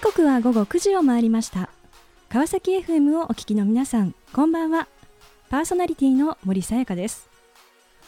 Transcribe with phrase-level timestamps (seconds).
[0.00, 1.68] 時刻は午後9時を回りました。
[2.30, 4.88] 川崎 FM をお聞きの皆さんこんばんは。
[5.50, 7.28] パーソナリティの森さやかです。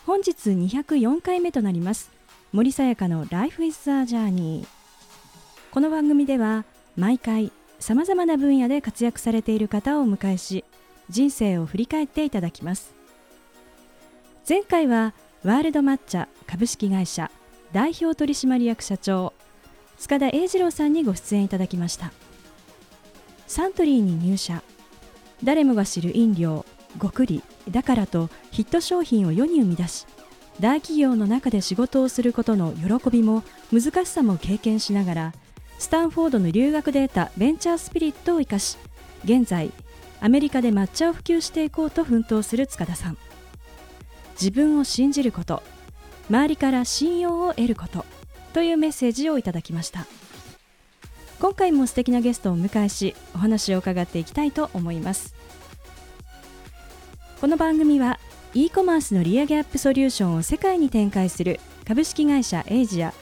[0.07, 2.11] 本日204回目となります。
[2.51, 4.65] 森さやかの Life is a Journey
[5.71, 6.65] この番組では
[6.97, 10.65] 毎回さまざまな分野で活躍されている方をお迎えし
[11.11, 12.95] 人生を振り返っていただきます。
[14.49, 15.13] 前回は
[15.45, 17.31] ワールド抹茶株式会社
[17.75, 19.35] 代表取締役社長
[20.03, 22.13] 塚田英二郎さんにご出演いただきました。
[23.47, 24.65] サントリーに入社。
[25.45, 26.67] 誰もが知る飲料
[27.01, 30.07] 極利だからとヒット商品を世に生み出し
[30.61, 33.43] 大企業の中で仕事をすることの喜びも
[33.73, 35.33] 難しさも経験しながら
[35.81, 38.79] スタンフォードの留学で得たベンチャースピリットを生かし
[39.25, 39.73] 現在
[40.21, 43.19] アメリカで抹茶を普及していこうと奮闘する塚田さん。
[44.41, 45.65] 自分を信じること。
[46.31, 48.05] 周りから信用を得ること。
[48.53, 50.07] というメッセージをいただきました。
[51.41, 55.35] 今回も素敵なゲストをお迎えしお話を伺っていきたいと思います。
[57.41, 58.21] この番組は
[58.55, 63.13] e コマースの利上げアップソリューションを世界に展開する株式会社エイジア。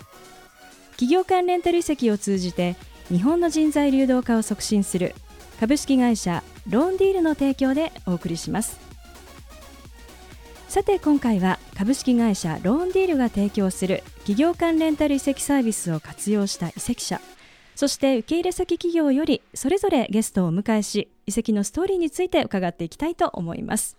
[0.92, 2.76] 企業間レンタル移籍を通じて
[3.08, 5.14] 日本の人材流動化を促進する
[5.58, 8.89] 株式会社ローンディールの提供でお送りします。
[10.70, 17.20] さて今回は株式会社ローンディールが提供する企業間レンタル移籍サービスを活用した移籍者
[17.74, 23.96] そして受け入れ先企業よりそれぞれゲストをお迎えし移籍のストーリーについて伺っていきたいと思います。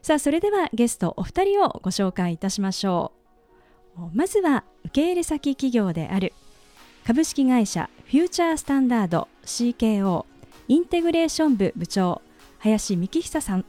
[0.00, 3.12] さあそれではゲストお二人をご紹介いたしましょ
[3.98, 6.32] うまずは受け入れ先企業である
[7.06, 10.24] 株式会社フューチャースタンダード CKO
[10.68, 12.22] インテグレーション部部長
[12.60, 13.64] 林幹久さん。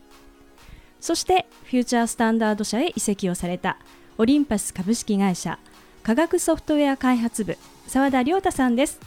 [1.04, 3.76] そしてフューチャースタンダード社へ移籍をされた
[4.18, 5.60] オリンパス株式会社
[6.02, 9.02] 科学ソフトウェア開発部澤田亮太さんです。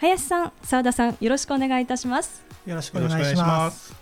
[0.00, 2.44] 林さん澤田さんよろしくお願いいたします。
[2.66, 3.94] よろしくお願いします。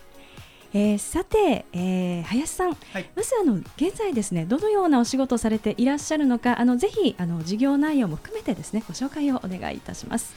[0.73, 10.33] えー、さて、えー、林さん、はい、まずあの現在ですねどのようなお仕事をされていらっしゃるのかあのぜひあの事業内容も含めてですねご紹介をお願いいたします。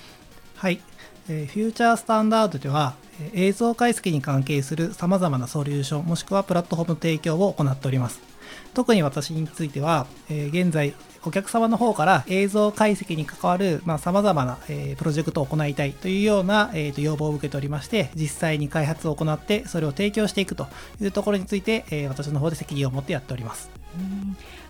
[0.57, 0.81] はい、
[1.29, 2.95] えー、フューチャースタンダードでは、
[3.35, 8.21] 映像解析に関係するさまざまなソリューションもしくはプラットフォーム提供を行っております。
[8.75, 10.95] 特に私については、え、現在
[11.25, 20.69] お客様の方から映像解析に関わるさまざ、まな、え、プロジェクトを行いたいというような、えーと、要望を受けておりまして実際に開発を行ってそれを提供していくと
[21.01, 23.71] いうところについて、え、私の方で責任を持ってやっております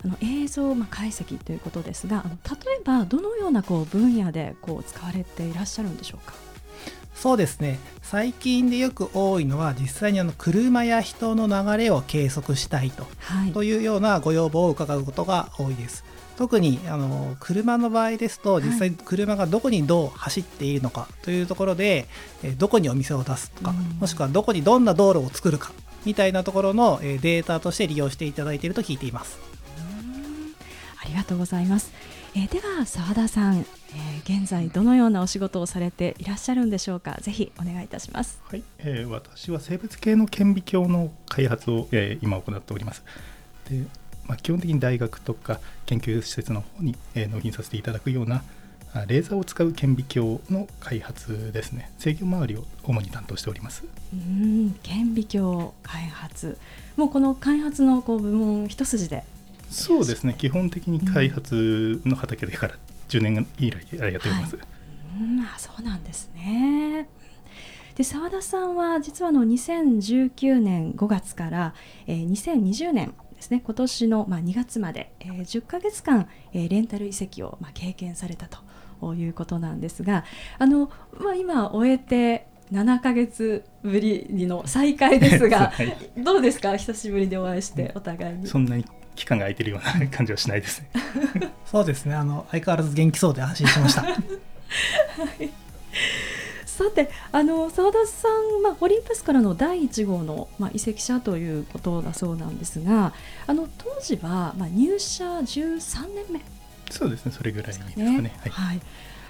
[0.05, 6.33] あの映像、まあ、解析ということですがあの例えばどのようなこう分野でこう使われていらっしゃるんでしょうか？
[7.15, 7.79] そうですね。
[8.03, 16.03] 最近でよく多いのは実際にあの車や人の流れを計測したいとはい、というようなご要望を伺うことが多いです。
[16.37, 22.07] 特にあの車の場合ですと実際車がどこにどう走っているのかというところで、
[22.43, 25.71] はい、どこにお店を出すとか、もしくはどこにどんな道路を作るか
[26.05, 29.37] みたいなところのデータとして利用していただいていると聞いています。
[31.01, 31.91] ありがとうございます。
[32.35, 37.17] えー、では澤田さん、えー、現在どのようなお仕事をされていらっしゃるんでしょうか？
[37.21, 38.41] ぜひお願いいたします。
[38.49, 43.03] はい、えー、私は生物系の顕微鏡の開発を、えー、今行っております。
[43.69, 43.83] で
[44.27, 48.43] まあ、基本的に大学とか研究施設の方に、えー、納品させていただくような
[49.05, 51.91] レーザーを使う顕微鏡の開発ですね。
[51.97, 53.83] 制御周りを主に担当しております。
[54.13, 56.57] うん顕微鏡開発。
[56.95, 59.23] もうこの開発のこう部門一筋で。
[59.69, 60.35] そうですね。
[60.37, 62.75] 基本的に開発の畑でから
[63.09, 64.65] 10年以来やっております、はい、
[65.21, 67.07] うんあそうなんですね。
[67.95, 71.73] で澤田さんは実はの2019年5月から、
[72.05, 73.61] えー、2020年ですね。
[73.65, 78.59] 今年の、まあ、2月まで、えー、10ヶ月間、えー、レンタル移籍を、まあ、経験されたと
[79.15, 80.25] いうことなんですが
[80.59, 86.75] あの、まあ、今終えて7ヶ月ぶりの再会ですが、 はい、どうですか？
[86.75, 88.47] 久しぶりでお会いしてお互いに。
[88.47, 88.85] そんなに
[89.15, 90.89] 期間が空いてるような感じはしないですね。
[91.65, 92.13] そうですね。
[92.13, 94.09] あの相変わらず元気そうで安心しました、 は
[95.39, 95.49] い。
[96.65, 103.13] さてあの澤田さん、まあ、オリンパスからの第1号の、まあ、移籍者ということだそうなんですが
[103.47, 106.41] あの当時は、まあ、入社13年目
[106.89, 108.21] そうですねそれぐらいですかね。
[108.21, 108.33] ね。
[108.39, 108.81] はい、はい、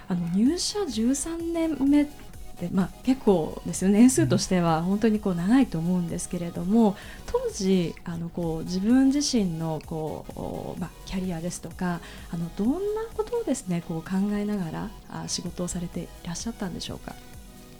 [0.08, 6.94] あの入社13年目で、まあ、結構ですよ年数としては本当にこう長いと思うんですけれども、うん、
[7.26, 12.00] 当時あのこう自分自身のこう、まあ、キャリアですとか
[12.32, 12.78] あのどんな
[13.16, 17.14] ことをですねこう考えながらあ仕事をされていらっしゃったんでしょうか？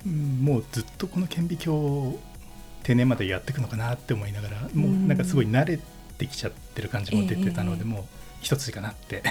[0.07, 2.19] うん、もうずっとこの顕微鏡を
[2.85, 5.81] 定年までやっていくのかなって思いながら、もうなんかすごい慣れ
[6.17, 8.05] てきちゃってる感じも出てたので、もう
[8.41, 9.25] 一筋かなって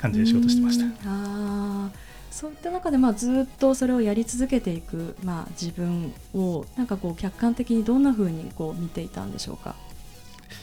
[0.00, 0.86] 感じで仕事してました。
[1.06, 1.90] あ
[2.30, 9.74] そういった中でまあずっとそれをやり続けていく、まあ、自分をなんかこう客観的にどんなふうにこう見ていたんでしょうか？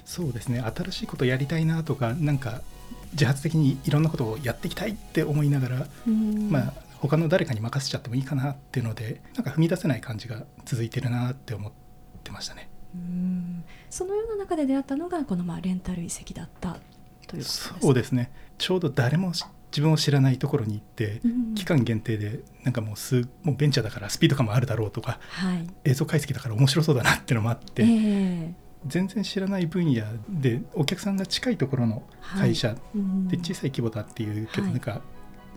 [0.05, 0.59] そうですね。
[0.61, 2.61] 新しいことやりたいなとかなんか
[3.11, 5.87] 自発的にいろんなことをやっていきたいって思いながら、
[6.49, 11.71] まあ他の誰かに任せちゃってもいいかなっていうのでなんか踏み出せない感じが続いてるなって思っ
[12.23, 12.69] てましたね。
[12.95, 13.63] うん。
[13.89, 16.77] そのような中で出会ったのがこのまあレンタル遺跡だった
[17.27, 18.31] というそうですね。
[18.57, 19.33] ちょうど誰も
[19.71, 28.53] 自分を知らないところに行って、うん、期間限定でなんかもうすもうベンチャーだからスピード感もあるだろうとか、はい、映像解析だから面白そうだなっていうのもあって、えー、
[28.87, 32.03] 全然知らない分野でお客さんが近いところの
[32.37, 32.75] 会社、
[33.27, 35.01] で小さい規模だっていうけど、はい、なんか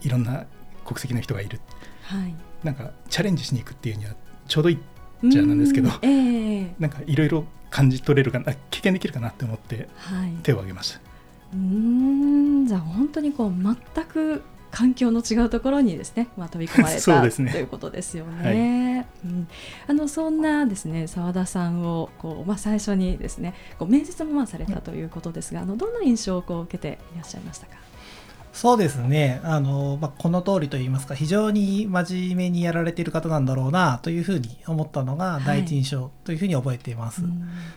[0.03, 0.45] いろんな
[0.85, 1.61] 国籍の人がいる、
[2.03, 2.35] はい、
[2.65, 4.15] なんかチャレンジしに行くっていうには
[4.49, 4.79] ちょうどいい
[5.31, 9.89] じゃなんですけど、えー、なんかいろいろ感じ取れるかな経験できるかなって思って
[10.43, 11.10] 手を挙げました。
[11.53, 19.07] うんじゃあ本当にこう全く環境の違うところにですね、まあ、飛び込まれた、 ね、ということですよね。
[19.25, 19.49] はい、うん、
[19.89, 27.73] あのそんなですね澤田さんをこう、まあ、最初にですねこう面接もまあされたということですが、あのどんな印象をこう受けていらっしゃいましたか？
[28.53, 29.41] そうですね。
[29.45, 37.31] あの、まあ、この通りといいますか非常に真面目にやられている方なんだろうなというふうに思ったのが第一印象というふうに覚えています、はい、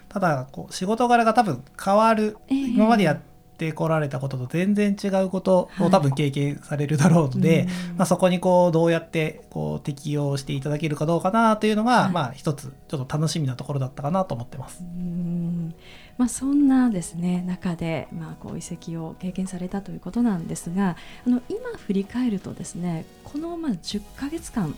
[0.10, 7.68] ただこう仕事柄が多分変わる、えー、今までやってってこられたことと全然違うことを多分経験されるだろうので、はい、
[7.98, 14.82] まあ、そこにこうどうやってこう適用していただけるかどうかなというのが、はい、まあ一つちょっと楽しみなところだったかなと思ってます。
[14.82, 15.76] うん。
[16.18, 20.96] まあ、そんなですね中で、まあ、こう遺跡を経験されたということなんですが
[21.26, 24.76] あの今振り返るとですねこのまあ10ヶ月間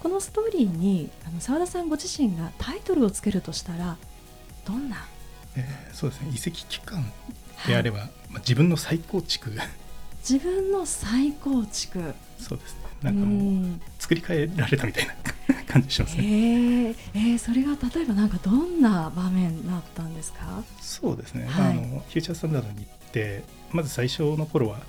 [0.00, 3.96] このストーリーにあの澤田さんご自身がタイトルをつけるとしたら
[4.64, 5.04] どんな、
[5.56, 6.28] えー、そうですね。
[6.28, 7.04] 遺跡期間
[7.66, 9.52] であれば、はい、まあ、自分の再構築。
[10.28, 12.14] 自分の再構築。
[12.38, 12.82] そうですね。
[13.02, 15.14] なんかもう作り変えられたみたいな
[15.66, 16.22] 感じしますね。
[16.24, 20.62] えー、えー、それが例えばなんかどんな場面だったんですか？
[20.80, 24.80] そうですね、はい、あのフューチャースタンダードに行ってまず最初の頃は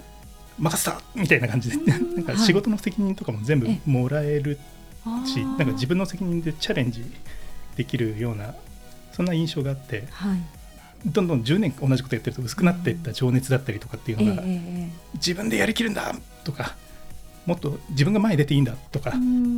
[0.59, 4.59] 任せたみたいな感じで なんか仕事の責任とかも全部もらえる
[5.25, 7.03] し、なんか自分の責任でチャレンジ
[7.75, 8.53] できるような
[9.11, 10.37] そんな印象があって、はい、
[11.05, 14.43] どんどん10年同じことやってると薄くなっていった情熱だったりとかっていうのが、
[15.15, 16.13] 自分でやりきるんだ
[16.43, 16.75] とか
[17.45, 19.11] もっと自分が前に出ていいんだとか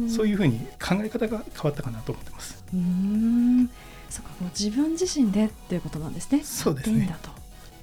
[0.09, 2.63] そういうふうに考え方が変わったかなと思ってます。
[2.73, 3.69] うん。
[4.09, 6.41] そかもう自分自身でっていうことなんですね。
[6.43, 7.15] そうですね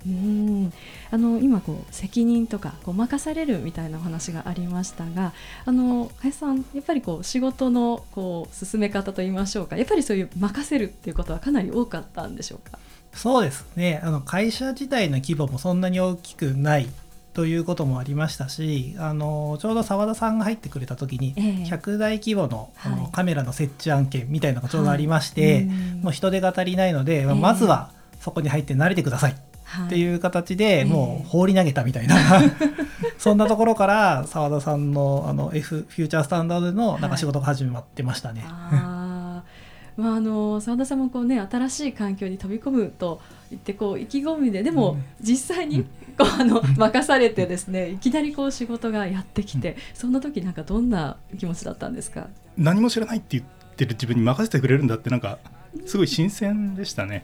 [0.07, 0.73] うん。
[1.11, 5.33] あの今こう責任とかこう任されるみたいなお話がありましたが
[5.65, 9.77] あの林さんやっぱりこう仕事のこう進め方といいましょうか。
[9.77, 12.79] やっぱりそういう任せるっていうことはかなり多かったんでしょうか？
[13.15, 14.01] そうですね。
[14.03, 16.89] あの会社自体の規模もそんなに大きくない。
[17.35, 25.65] ということもありましたしあのちょうど澤田さんが入ってくれた時に100台規模の,、あのカメラの設置案件みたいなのがちょうどありまして、はい、
[26.03, 27.91] もう人手が足りないので、まあ、まずは
[28.21, 29.37] そこに入って慣れてください。
[29.87, 32.17] っていう形でもう放り投げたみたいな、
[33.19, 38.43] そんなところから澤田さんのあの F フューチャースタンダードでのなんか仕事が始まってましたね。
[38.47, 43.21] はいまあ、あの澤田さんもこう、ね、新しい環境に飛び込むと
[43.51, 45.85] 言ってこう意気込みででも実際に
[46.17, 52.29] こうあの任されてですねいきなりこう仕事がやってきてそんな時なんかどんな気持ちだったんですか？
[52.57, 53.45] 何も知らないって言っ
[53.77, 55.39] てる自分に任せてくれるんだってなんか
[55.85, 57.23] すごい新鮮でしたね。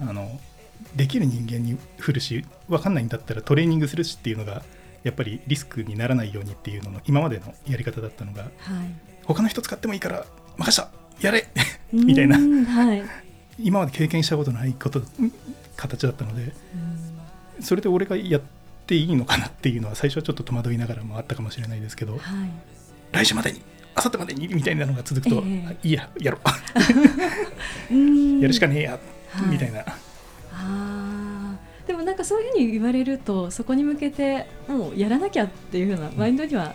[0.00, 0.30] あの
[0.94, 4.62] できる人間に振るし分かんないんだったらトレーニングするしっていうのが
[5.04, 8.52] やっぱりリスクにならないようにっていうのの今までのやり方だったのが、はい、
[9.24, 10.90] 他の人使ってもいいから任した
[11.20, 11.46] やれ
[11.92, 13.02] みたいな、はい、
[13.58, 15.02] 今まで経験したことないこと
[15.76, 16.52] 形だったので
[17.60, 18.42] それで俺がやっ
[18.86, 22.22] ていいのかなっていうのは最初はちょっと戸惑いながらもあったかもしれないですけど、はい、
[23.12, 23.62] 来週までに
[23.94, 26.42] あさってまでにみたいなのが続くと、えー、いいややろう。
[28.42, 28.98] やるしかねえや、
[29.30, 29.84] はい、みたいな。
[32.16, 36.74] なんかそういうふうに言われるとそこに向けてもうやらなきゃっていうふうなマインドには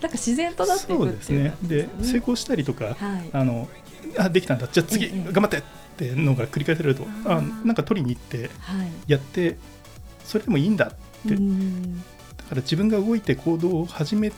[0.00, 2.96] なんか自然となっていくっていう、ね、で成功したりとか、はい、
[3.32, 3.68] あの
[4.16, 5.62] あできたんだじゃあ次、頑張ってっ
[5.96, 8.48] ていうのが繰り返されるとあなんか取りに行って
[9.08, 9.56] やって、はい、
[10.24, 11.34] それでもいいんだって。
[11.34, 14.30] だから自分が動いて行動を始め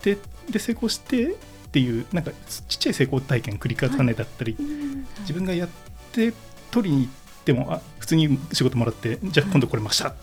[0.00, 0.16] て
[0.48, 1.36] で成功してっ
[1.72, 5.68] ていうなんかちっちゃい成功体験繰り重ねだったり、はい、自分がやっ
[6.12, 6.32] て
[6.70, 7.12] 取りに行っ
[7.48, 10.14] てもあ普通に仕事もらってじゃあ今度これました、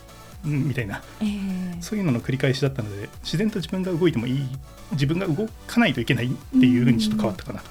[0.43, 4.47] みたいな、えー、そういうのの繰り返しだったので自然と自分が動いてもいい。
[4.91, 7.65] 自分が動かないといけないっていうふうにちょっと変わったかなと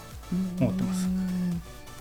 [0.60, 1.08] 思ってます。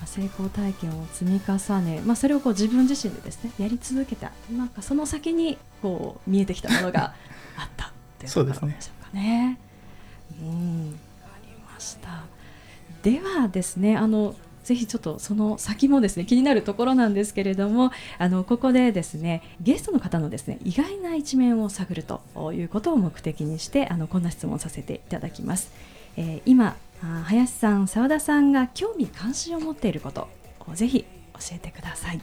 [0.05, 4.31] 成功体験を積み重ね、まあ、それをこう自分自身でですねやり続けた。
[4.51, 7.13] なんかその先にこう見えてきたものが
[7.57, 9.59] あったっていうことでしょうかね。
[10.41, 10.95] うん。
[11.23, 12.23] ありました。
[13.03, 22.21] ではですねあのぜひちょっとその先もですね気になるところなんですけれどもあのここでですねゲストの方のですね意外な一面を探ると
[22.53, 25.71] いうことを目的にしてあのこんな質問させていただきます、
[26.17, 26.75] えー、今
[27.25, 30.27] 林さん澤田さんが興味関心を持っていること
[30.67, 32.21] をぜひ教えてください。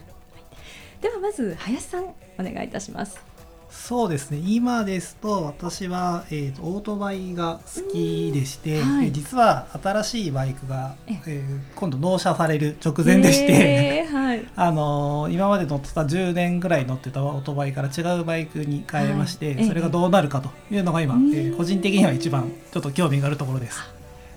[1.01, 3.30] ではまず林さんお願いいたします。
[3.71, 4.37] そうですね。
[4.45, 23.79] 今ですと私は、えーと、オートバイが好きでして、はい、実は新しいバイクが、えー、今度納車される 直前でして、えーはい、 あのー、今まで乗ってた10年ぐらい乗ってたオートバイから違うバイクに変えまして、はい、それがどうなるかというのが今、えー、個人的には一番ちょっと興味があるところです。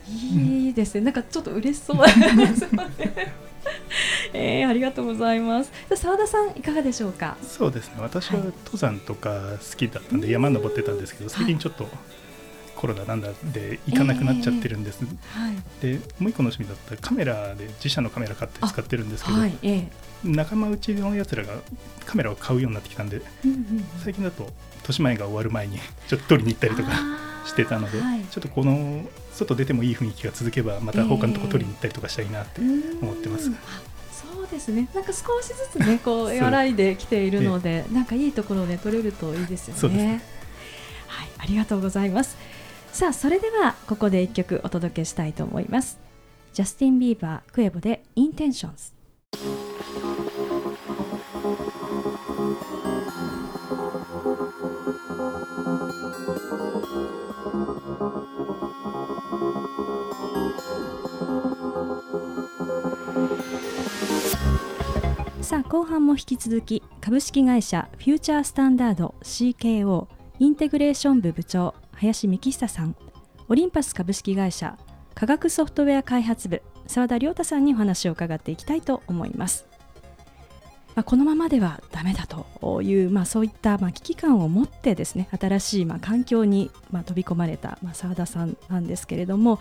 [0.06, 1.96] いいですね、なんかちょっと嬉しそう
[4.32, 5.70] えー、ありがとうございます。
[5.94, 7.36] 澤田さんいかがでしょうか？
[7.42, 7.94] そうですね。
[7.98, 9.30] 私は登山とか
[9.70, 11.86] 好きだったんで、山登ってたんですけど、最近ちょっと
[12.84, 15.00] コロナなんだで行かなくなっちゃってるんです。
[15.82, 19.88] えー、でもう一個の趣味だったらカメラで自社のカメラ買って使ってるんですけど、はいえー、
[20.22, 21.54] 仲間内のやつらが
[22.04, 24.50] カメラを買うようになってきたんで、うんうん、最近だと
[24.82, 26.90] 年前が終わる前に ちょっと撮りに行ったりとか
[27.46, 32.60] してたので、はい、ちょっとこの外出てもいい雰囲気が続けばまた他のとこ取りに行ったりとかしたいなって
[33.00, 33.50] 思ってます。
[34.12, 34.90] そうですね。
[34.94, 39.96] なんか少しずつね、こう 和らいできているので、なんかいいところで取れるといいですよね。
[39.96, 40.22] ね
[41.06, 42.36] はい、ありがとうございます。
[42.94, 45.98] さあ、それではここで一曲お届けしたいと思います。
[46.52, 48.92] ジャスティン・ビーバー・クエボでインテンションズ。
[65.42, 70.06] さあ後半も引き続き株式会社フューチャースタンダード CKO
[70.38, 72.96] インテグレーション部部長林幹久さん
[73.48, 74.76] オリンパス株式会社
[75.14, 79.66] 科学ソフトウェア開発部澤田亮太さんにお話を伺っていきたいと思います。
[80.94, 89.58] まあ、このままではダメだという、まあ、そういったまあ危機感を持ってですね新しいまあ環境にまあ飛び込まれたまあ澤田さんなんですけれども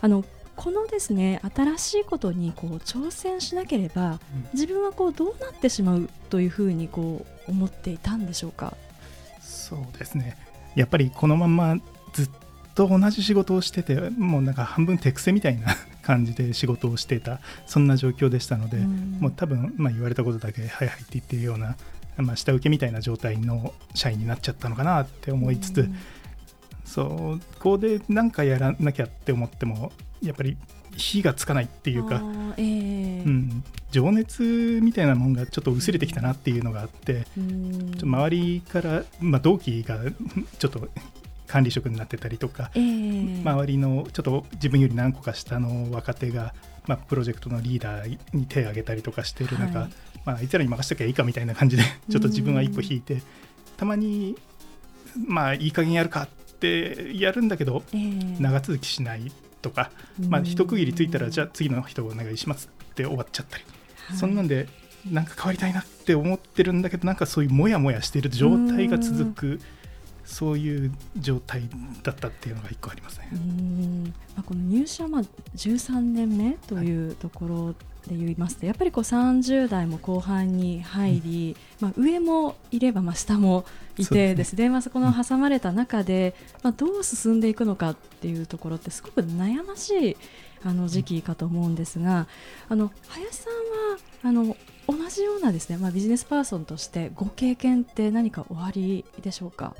[0.00, 0.24] あの
[0.56, 4.20] このですね新しいことにこう挑戦しなければ、
[4.52, 8.76] 自分はこうどうなってしまうというふうにこう思っていたんでしょうか？
[9.40, 10.36] そうですね
[10.74, 11.76] やっぱりこのまま
[12.12, 12.30] ずっ
[12.74, 21.76] と同じ仕事をしててもうなんか半分手癖みたいな 感じで仕事をしていたそんな状況でしたので、うん、もう多分、まあ、言われたことだけはいはいって言っているような、
[22.16, 25.96] まあ、下請けみたいな状態の社員になっちゃったのかなって思いつつ、うん、
[26.84, 30.56] そうここで何かやらなきゃって思ってもやっぱり
[30.96, 32.22] 火がつかないっていうか、
[32.56, 40.00] えー、うん、情熱みたいなものがちょっと薄れてきたなっていうのがあって、うん、周りから、まあ、同期が
[40.58, 40.88] ちょっと
[41.46, 46.54] 管理職になってたりとか、えー、周りのちょっと自分より何個か下の若手が、
[46.86, 49.90] まあ、プロジェクトのリーダーに手を挙げたりとかしている中、はい。
[50.24, 53.22] まあ、いつらに任せときゃいいかみたいな感じでちょっと自分は一歩引いて、
[53.76, 54.36] たまに
[55.26, 59.30] まあいい加減やるかってやるんだけど、えー、長続きしない
[59.60, 59.90] とか、
[60.28, 63.64] まあ、一区切りついたらじゃあ次の人お願いしますって終わっちゃったり、
[64.08, 64.68] はい、そんなんで
[65.10, 69.60] なんか変わりたいなって思ってるんだけどなんかそういうもやもやしている状態が続く。
[70.24, 71.62] そういう状態
[72.02, 73.28] だったっていうのが一個ありますね。
[74.36, 75.22] まあ、この入社まあ
[75.56, 77.72] 13年目というところ
[78.08, 83.64] で言いますと、やっぱりこう30代も後半に入り、うん、まあ、上もいればまあ下も
[83.98, 90.16] いてですね、まあ、そこの挟まれた中で、まあ、どう進んでいくのかっていうところってすごく悩ましい
[90.64, 92.26] あの時期かと思うんですが、
[92.68, 99.74] あの林さんはあの同じようなですね、まあ、ビジネスパーソンとしてご経験って何かおありでしょうか？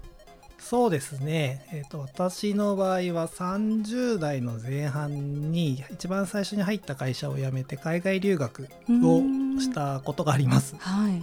[0.59, 9.23] そうですね、えーと、私の場合は30代の前半に一番最初に入った会社を辞めて海外留学を
[9.61, 10.77] したことがあります。
[10.79, 11.21] はい、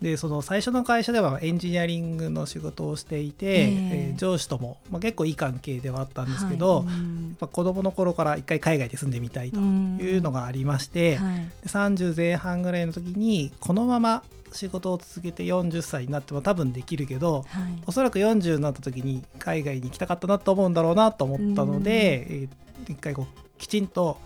[0.00, 6.94] でその最初の会社ではエンジニアリングの仕事をしていて、えー、えー、上司とも、まあ、結構いい関係ではあったんですけど、はい、やっ
[7.38, 24.18] ぱ子供の頃から一回海外で住んでみたいというのがありまして、はい、30前半ぐらいの時にこのまま仕事を続けて40歳になっても多分できるけど、はい、おそらく40になった時に海外に行きたかったなと思うんだろうなと思ったので、えー、一回こうきちんと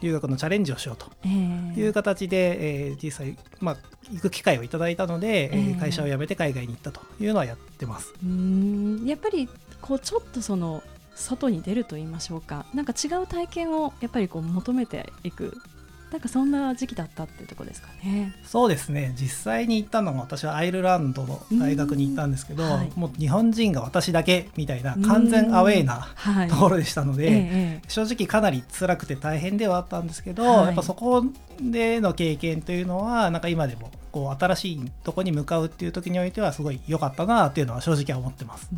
[0.00, 3.76] 留学のチャレンジをしようという形で、えー、実際、まあ、
[4.10, 8.12] 行く機会をいただいたので、えー、会社を辞めて海外に行ったというのはやってます。
[8.24, 9.04] うん。
[9.06, 9.48] やっぱり
[9.80, 10.82] こうちょっとその
[11.14, 12.66] 外に出ると言いましょうか。
[12.74, 15.56] なんか違う体験をやっぱりこう求めていく
[16.10, 18.34] なんかそんな時期だったっていうところですかね。
[18.44, 19.12] そうですね。
[19.16, 22.90] 実際に行ったのが私はアイルランドの大学に行ったんですけど、はい。
[22.96, 26.48] もう日本人が私だけみたいな完全アウェーなはい。
[26.48, 30.66] ところでしたので、ええ正直かなり辛くて大変ではあったんですけど、はい。
[30.66, 31.24] やっぱそこ
[31.60, 38.68] での経験というのはなんか今でもこう新しいとこに向かうっていう時においてはすごい良かったなっていうのは正直は思ってます。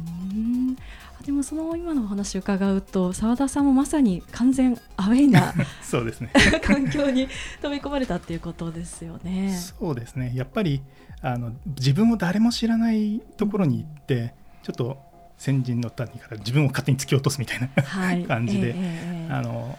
[1.25, 6.31] でもその今のお話を伺うと澤田さんもまさに完全アウェイな そうですね。
[6.63, 7.29] 環境に
[7.61, 9.57] 飛び込まれたっていうことですよね。
[9.57, 10.33] そうですね。
[10.35, 10.83] やっぱり
[11.21, 14.99] あの自分を誰も知らないところに行ってちょっと
[15.39, 19.79] 先人の谷から自分を勝手に突き落とすみたいなはい、 感じでええええあの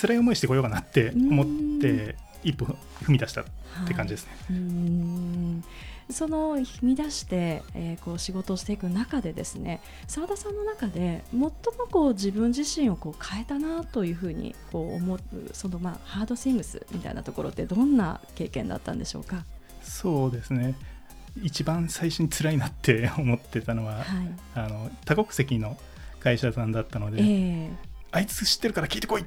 [0.00, 1.80] 辛い思いしてこようかなって思っうん。
[1.80, 2.76] て一歩踏
[3.12, 3.44] み出したっ
[3.86, 5.62] て感じですね。
[6.10, 11.50] その踏み出して、えーこう仕事をしていく中でですね澤田さんの中で最も
[11.90, 15.20] こう自分自身をこう変えたなというふうにこう思う
[15.52, 19.44] そのまあハードスイングスみたいなところってどんな経験だったんでしょうか？
[19.82, 20.74] そうですね。
[21.42, 24.04] 一番最初に辛いなって 思ってたのは、はい。
[24.54, 25.76] あの多国籍の
[26.20, 27.70] 会社さんだったので、え
[28.12, 29.24] あいつ知ってるから聞いてこい。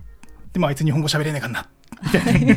[0.53, 1.67] でもあいつ日本語喋れねえかんな
[2.03, 2.55] みたいな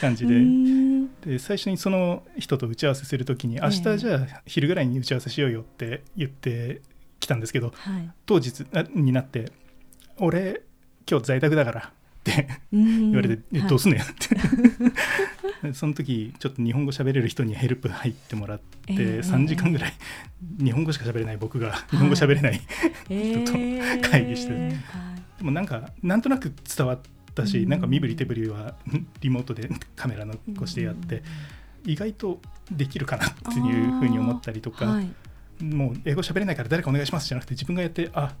[0.00, 1.32] 感えじで。
[1.32, 6.82] で最初にその人と打ち合わせするときに、ええ明日じゃあ昼ぐらいに打ち合わせしようよって言って
[7.20, 8.10] きたんですけどはい。
[8.26, 9.52] 当日あになって
[10.18, 10.62] 「俺
[11.08, 11.90] 今日在宅だから」っ
[12.24, 14.34] て言言われて「えどうすすんねん」って。
[15.68, 19.20] で その時ちょっと日本語喋れる人にヘルプ入ってもらって、ええ。
[19.20, 19.92] 3時間ぐらい
[20.58, 22.60] 日本語しか喋れない僕が日本語喋れない、
[23.08, 23.52] 人と
[24.08, 24.52] 会議して。
[24.52, 24.70] はい。
[25.38, 27.00] でもなんかなんとなく伝わっ
[27.34, 27.68] たし、うん。
[27.68, 28.74] なんか身振り手振りは
[29.20, 31.22] リモートでカメラの越してやって、
[31.84, 35.12] 意外とできるかなっていうふうに思ったりとか、はい。
[35.62, 38.34] もう英語喋れないから誰かお願いしますじゃなくて自分がやってあ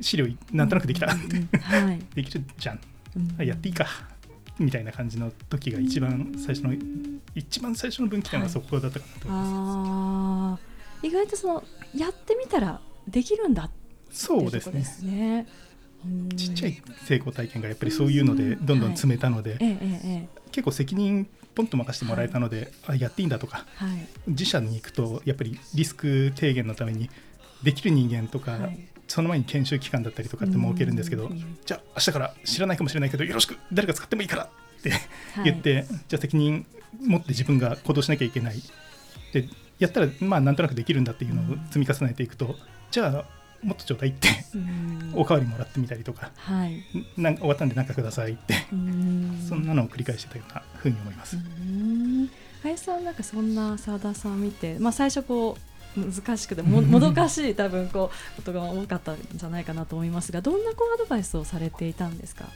[0.00, 1.98] 資料なんとなくできた、うんうんはい。
[2.14, 2.80] できるじゃん、
[3.16, 3.34] うん。
[3.38, 3.86] あやっていいか
[4.58, 6.74] みたいな感じの時が一番最初の、
[7.34, 11.08] 一番最初の分岐点はそこだったかなと思います、あー。
[11.08, 13.82] 意外とそのやってみたらできるんだって
[14.12, 14.70] そうです
[15.02, 15.46] ね
[16.36, 19.58] ちっちゃい成功体験がやっぱりそういうのでどんどん積めたので、
[20.50, 23.66] 結構責任ポンと任せてもらえたので、あやっていいんだとか
[24.26, 27.10] 自社に行くとやっぱりリスク低減のために
[27.62, 28.88] できる人間とか、はい。
[29.08, 34.48] その前に研修期間だったりとかって設けるんですけど、うんじゃあ明日から知らないかもしれないけどよろしく誰か使ってもいいからっ
[34.82, 35.44] てはい。
[35.44, 36.64] 言って、じゃあ責任
[37.00, 38.62] 持って自分が行動しなきゃいけない。
[39.34, 42.54] でやったらまあなんとなくできるんだっていうのを積み重ねていくと、
[42.90, 43.24] じゃあ
[43.62, 45.12] もっとちょうだいってうん。
[45.14, 46.74] おかわりもらってみたりとか、はい。
[46.74, 46.82] ん
[47.16, 49.44] なんか終わったんで何かくださいって、うん。
[49.48, 51.36] そんなのを繰り返してたようなふうに思います。
[51.36, 52.30] うん。
[52.62, 55.56] 林さんなんかそんな澤田さんを見て、まあ、最初こ
[55.96, 62.46] う難しくてももどかしい多分こうことが多かったんじゃないかなと思いますがどんなこうアドバイスをされていたんですか？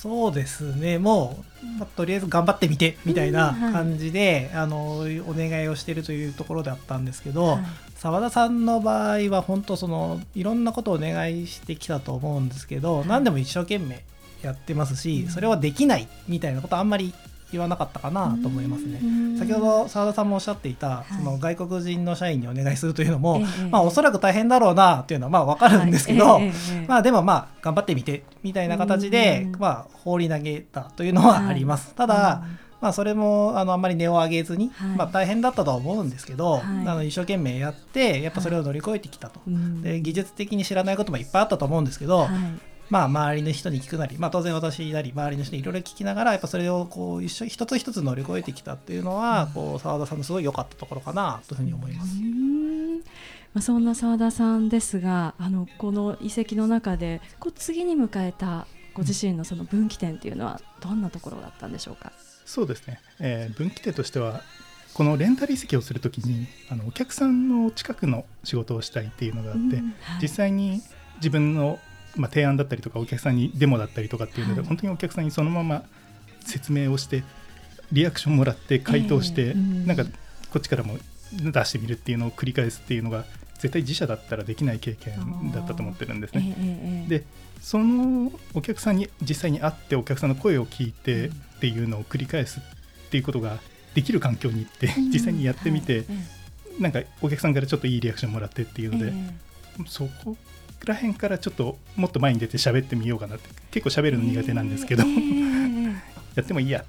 [0.00, 0.98] そうですね。
[0.98, 7.60] もう、まあとりあえず頑張ってみてみたいなうんはい感じで、あのお願いをしているというところだったんですけど、はい。
[7.96, 13.08] 澤田さんの場合は本当そのいろんなことをお願いしてきたと思うんですけど、はい。
[13.08, 14.02] 何でも一生懸命
[14.42, 15.30] やってますし、うん。
[15.30, 17.12] それはできないみたいなことあんまり
[17.52, 19.00] 言わなかったかなと思いますね。
[19.02, 19.38] うん。
[19.38, 21.14] 先ほど澤田さんもおっしゃっていた、い。
[21.14, 26.40] その外国人の社員にお願いするというのも、ええまあ、おそらく大変だろうなっていうのはまあ分かるんですけど、
[26.86, 29.60] まあでもまあ頑張ってみてみたいな形でうん。
[29.60, 31.94] まあ放り投げたというのはあります。
[31.94, 32.44] ただ、
[32.80, 34.96] まあそれもあのあんまり値を上げずに、はい。
[34.96, 36.62] まあ大変だったとは思うんですけど、はい。
[36.62, 39.40] あの一生懸命やってやっぱそれを乗り越えてきたと。
[39.46, 39.82] うん。
[39.82, 42.28] で技術的に知らないこともいっぱいあったと思うんですけど、はい
[42.90, 52.16] まあ周りの人に聞くなり、まあ当然私なり周りの人にいろいろ聞きながらやっぱそれをこう一緒一つ一つ乗り越えてきたっていうのは、こう澤田さんのすごい良かったところかなというふうに思います。
[52.16, 52.98] うん。
[52.98, 62.12] まあ、そんな澤田さんですがあのこの遺跡の中でこう次に迎えたご自身のその分岐点っていうのはどんなところだったんでしょうか？
[62.44, 64.42] そうですね、えー分岐点としては
[64.94, 69.94] このレンタル移籍をするときにあのお客さんの近くの仕事をしたいっていうのがあって、うん。
[70.00, 70.22] はい。
[70.22, 70.82] 実際に
[71.16, 71.78] 自分の、
[72.16, 74.68] まあ、提案だったりとかお客さんにデモだったりとかっていうので、はい。
[74.68, 75.84] 本当にお客さんにそのまま
[76.44, 77.22] 説明をして
[77.92, 80.04] リアクションもらって回答して、ええうんなんか
[80.50, 80.98] こっちからも
[81.32, 83.24] 出してみるっていうのを繰り返すっていうのが
[83.60, 86.56] 絶対自社だったらできない経験だったと思ってるんですね。
[86.58, 87.24] ええええで
[87.60, 93.58] そのお客さんに実際に会ってお客さんの声を聞いてうんっていうのを繰り返すっていうことが
[93.94, 96.04] できる環境に行ってうん実際にやってみてはい
[96.78, 99.84] えなんかお客さんからちょっといいリアクションもらってっていうえのでえ。
[99.86, 100.36] そこ
[100.86, 105.92] ら辺からちょっともっと前に出て喋ってみようかなって結構喋るの苦手なんですけどええええええ
[106.36, 106.84] やってもいいや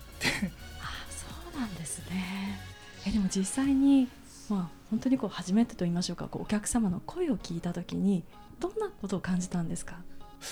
[0.79, 1.25] あそ
[1.57, 2.59] うなんですね。
[3.07, 4.07] えでも実際に、
[4.49, 8.23] まあ、本当にこう初めてと言いましょうかこうお客様の声を聞いた時に
[8.59, 9.95] どんなことを感じたんですか？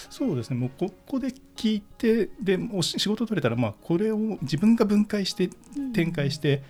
[0.10, 0.56] そうですね。
[0.58, 5.49] もうここで聞いてでもう仕事取れたらまあこれを自分が分解して
[5.93, 6.63] 展開して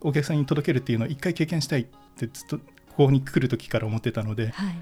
[0.00, 1.86] お客さんに届けるっていうのを一回経験したいっ
[2.16, 2.64] てずっとこ
[3.06, 4.76] こに来る時から思ってたので、はい、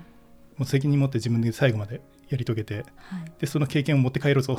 [0.57, 2.85] もう責任持って自分で最後までやり遂げて、はい、
[3.39, 4.57] でその経験を持って帰ろうぞ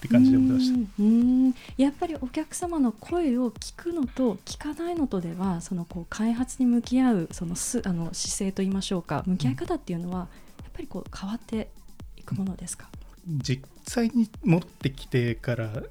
[0.00, 0.78] て感じでございました。
[1.00, 10.28] うんやっぱりお客様の声を聞くのと聞かないのとではそのこう開発に向き合うそのすあの姿勢といいましょうか向き合い方っていうのは、
[10.62, 11.68] やっぱりこう変わって
[12.16, 12.88] いくものですか、
[13.26, 15.82] 実際に戻ってきてから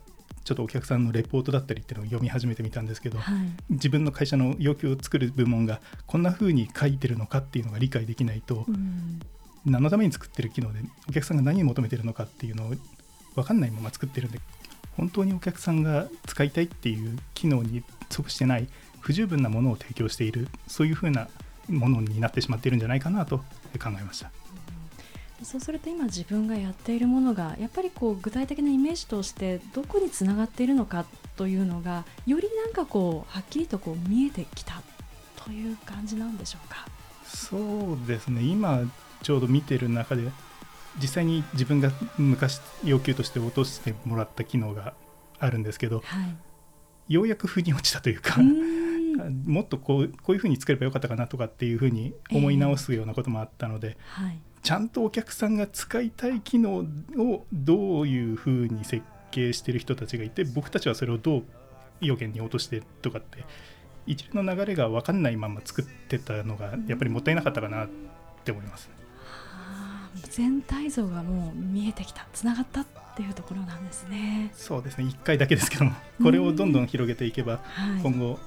[0.44, 3.36] ちょっとお客さんのレポートだったりっていうのを読み始めてみたんですけど、はい、
[3.70, 9.22] 自分の会社の要求を作る部門がこんな風に書いてるのかっていうのが理解できないと、うん、
[9.65, 12.74] 何のために作ってる機能でお客さんが何を求めてるのかっていうのを
[13.36, 14.39] 分かんないまま作ってるんで
[14.97, 18.67] 本当にお客さんが使いたいっていう機能に即してない
[19.00, 21.28] 不十分なものを提供しているそういう風な
[21.69, 23.43] ものになってしまっているんじゃないかなと考
[24.00, 24.32] えました。
[25.43, 34.84] そうすると今自分がやっているものがやっぱりこう具体的なイメージとしてどこにつながっているのかというのがよりなんかこうはっきりとこう見えてきた
[35.43, 36.86] という感じなんでしょうか？
[37.26, 38.43] そうですね。
[38.43, 38.82] 今
[39.22, 40.24] ちょうど見てる中で
[41.00, 44.94] 実際に自分が昔要求として落としてもらった機能が
[45.40, 46.22] あるんですけど、は
[47.08, 48.40] い、ようやく腑に落ちたというか
[49.46, 56.86] もっとこうこういうふうに作ればよかったかなとかっていうふうに思い直すようなこともあったので、えーはい、ちゃんとお客さんが使いたい機能
[57.18, 61.44] をどういうふうに設計してる人たちがいて僕たちはそれをどう
[62.02, 63.46] 要件に落としてとかって
[64.08, 67.90] 一連の流れが分かんないまま作ってたのがやっぱりもったいなかったかなっ
[68.44, 69.01] て思います。
[70.30, 74.52] 全体像がもう見えてきたつながったっていうところなんですね。
[74.54, 77.62] そうですね1回だけですけどもこれをどんどん広げていけば、
[78.04, 78.39] 今後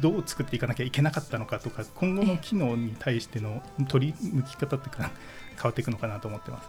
[0.00, 5.10] どう作っていかなきゃいけなかったのかとか今後の機能に対しての取り向き方っていうか
[5.56, 6.68] 変わっていくのかなと思ってます。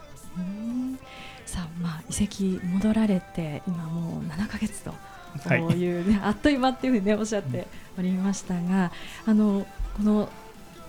[1.45, 4.93] さあ、まあ、移籍戻られて今もう7か月とい。
[6.01, 8.91] うね、はい、 あっという間っていうふうに、ね、おっしゃっておりましたが、
[9.25, 10.29] あのこの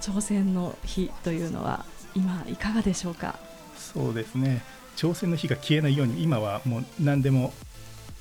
[0.00, 1.84] 挑戦の日というのは
[2.16, 3.38] 今いかがでしょうか？
[3.76, 4.62] そうですね。
[4.96, 7.52] 挑戦の日が消えないように今はもう何でも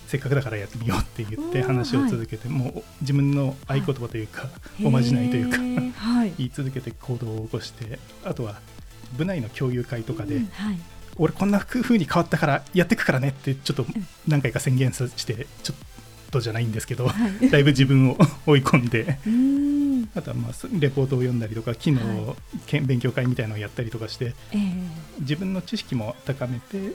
[0.08, 8.60] せっかくだからやってみようって言って話を続けて、はい、もう自分の合言葉というか、はい、おまじないというかはい、言い続けて行動を起こしてあとは
[9.18, 10.80] 部内の共有会とかで、うんはい、
[11.16, 13.86] 俺こんな風に変わったからやっていくからねってちょっと
[14.28, 15.78] 何回か宣言してちょっ
[16.32, 17.10] とじゃないんですけど、
[17.50, 19.18] だいぶ自分を追い込んで
[20.16, 22.36] あとはまあレポートを読んだりとか昨日、は
[22.72, 24.90] い、勉強会みたいなのをやったりとかして、えー、
[25.22, 26.92] 自分の知識も高めて、はい、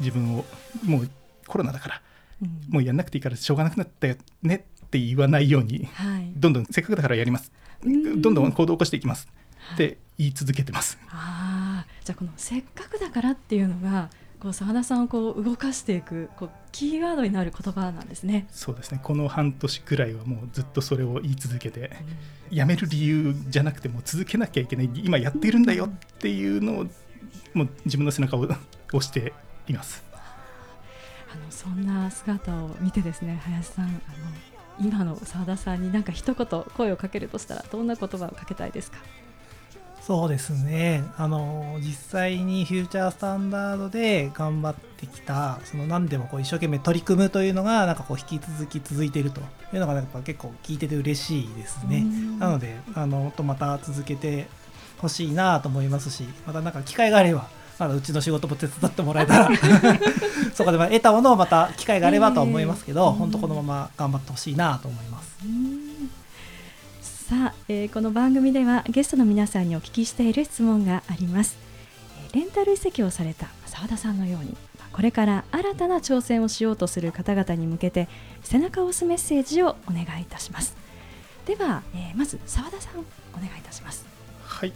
[0.00, 0.44] 自分を
[0.84, 1.10] もう
[1.46, 2.02] コロナだから、
[2.42, 7.52] うん、もうやんなくていいからしょうがなくなったよねって言わないように、はい、どんどんせっかくだからやります、
[7.84, 9.28] どんどん行動を起こしていきます、
[9.74, 10.98] って言い続けてます。
[11.10, 14.08] あじゃあこのせっかくだからっていうのが
[14.40, 18.46] こう澤田さんをこう動かしていくこうキーワードになる言葉なんですね。
[18.50, 19.00] そうですね。
[19.02, 21.90] この半年くらいはもうずっとそれを言い続けて、
[22.50, 24.90] うん、やめる理由じゃなくても続けなきゃいけない。
[24.94, 26.86] 今やっているんだよっていうのを
[27.54, 28.56] もう自分の背中を押
[29.00, 29.32] して
[29.66, 30.04] います。
[31.32, 33.94] あのそんな姿を見てですね、林さんあの
[34.80, 38.98] 今の澤田さんに何か一言声をかけるとしたらどんな言葉をかけたいですか？
[40.08, 41.04] そうですね。
[41.18, 52.06] あの実際にフューチャースタンダードで頑張ってきたその何でもこう一生懸命取り組むというのがなんかこう引き続き続いているというのがやっぱ結構聞いてて嬉しいですね。
[52.38, 54.46] なのであのとまた続けて
[54.96, 57.46] ほしいなと思いますしまたなんか機会があれば
[57.78, 59.50] まだうちの仕事も手伝ってもらえたら
[60.54, 65.36] そこで得たものをまた機会があればと思いますけど、本当このまま頑張ってほしいなと思います。
[67.28, 71.58] さあ、えー、この番組ではゲストの皆さんにお聞きしている質問があります。
[72.32, 74.56] レンタル移籍をされた澤田さんのように
[74.92, 78.08] これから新たな挑戦をしようとする方々に向けて
[78.42, 80.74] 背中を押すメッセージをお願いいたします。
[81.44, 83.00] では、えー、まず澤田さん
[83.34, 84.06] お願いいたします。
[84.42, 84.72] はい。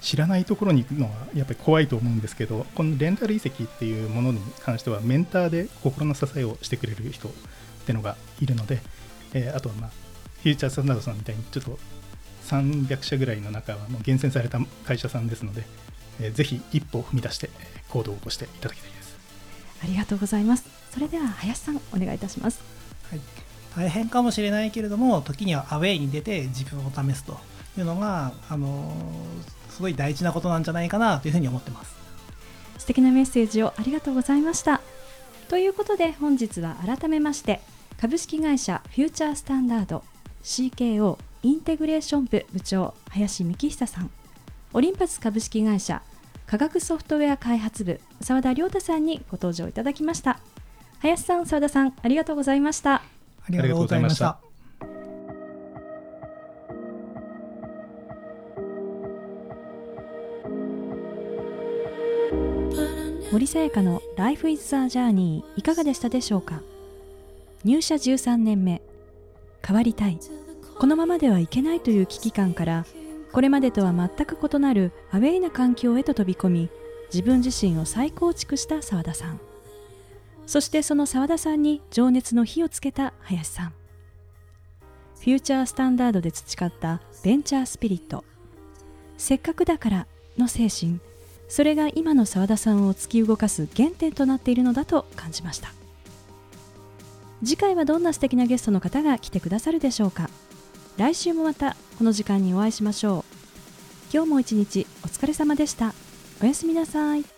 [0.00, 7.32] 知らないところに行くのはやっぱり怖いと思うんですけどこのレンタル移籍っていうものに関してはメンターで心の支えをしてくれる人っ
[7.86, 8.80] ていうのがいるので、
[9.32, 9.90] えー、あとはまあ
[10.42, 11.78] フューチャースタンダードさんみたいにちょっと
[12.46, 15.64] 300社ぐらいの中はもう厳選された会社さんですので、
[16.20, 17.50] えー、ぜひ一歩踏み出して
[17.88, 19.18] 行動を起こしていただきたいです。
[19.82, 20.64] ありがとうございます。
[20.92, 22.60] それでは林さんお願いいたします、
[23.10, 23.20] はい、
[23.76, 27.38] 大変かもしれないけれども時にはアウェイに出て自分を試すと
[27.76, 31.94] いうのが、あのー、すごい大事なことなんじゃないかなというふうに思ってます。
[32.78, 34.80] 素敵なメッセージをありがとうございました。
[35.48, 37.60] ということで本日は改めまして
[38.00, 40.04] 株式会社フューチャースタンダード
[40.48, 44.10] CKO インテグレーション部部長林幹久さん。
[44.72, 46.00] オリンパス株式会社
[46.46, 50.40] 科学ソフトウェア開発部澤田亮太さんにご登場いただきました。
[51.00, 52.94] 林さん澤田さんありがとうございました。
[52.94, 53.02] あ
[53.50, 54.38] りがとうございました。
[63.30, 66.62] 森さやかの Life is a Journey いかがでしたでしょうか？
[67.64, 68.80] 入社13年目
[69.66, 70.18] 変わりたい。
[70.78, 72.86] このままではいけないという危機感から
[73.32, 76.70] これまでとは全く異なるアウェイな環境へと飛び込み
[77.12, 79.40] 自分自身を再構築した澤田さん。
[80.46, 83.72] そしてその澤田さんに情熱の火をつけた林さん。
[85.20, 88.24] フューチャースタンダードで培ったベンチャースピリット。
[89.18, 90.06] せっかくだから
[90.38, 91.00] の精神
[91.48, 95.72] それが今の澤田さんを突き動かす原点となっているのだと感じました。
[97.44, 100.28] 次回はどんな素敵なゲストの方が来てくださるでしょうか。
[100.96, 103.24] 来週もまたこの時間にお会いしましょう。
[104.12, 105.94] 今日も一日お疲れ様でした。
[106.42, 107.37] おやすみなさい。